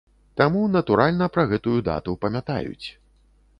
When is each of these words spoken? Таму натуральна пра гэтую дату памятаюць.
Таму 0.39 0.63
натуральна 0.75 1.27
пра 1.37 1.45
гэтую 1.53 1.75
дату 1.91 2.17
памятаюць. 2.27 2.87